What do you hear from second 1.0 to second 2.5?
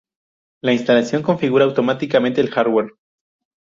configura automáticamente el